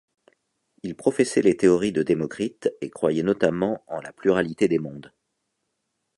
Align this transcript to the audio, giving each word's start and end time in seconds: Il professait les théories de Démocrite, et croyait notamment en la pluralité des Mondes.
Il 0.81 0.95
professait 0.95 1.43
les 1.43 1.55
théories 1.55 1.91
de 1.91 2.01
Démocrite, 2.01 2.71
et 2.81 2.89
croyait 2.89 3.21
notamment 3.21 3.83
en 3.85 4.01
la 4.01 4.11
pluralité 4.11 4.67
des 4.67 4.79
Mondes. 4.79 5.13